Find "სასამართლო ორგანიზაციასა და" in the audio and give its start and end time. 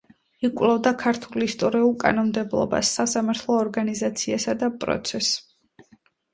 2.97-4.75